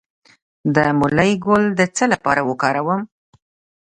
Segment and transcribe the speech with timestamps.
[0.75, 3.01] د مولی ګل د څه لپاره وکاروم؟